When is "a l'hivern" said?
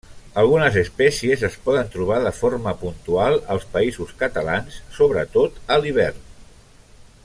5.77-6.25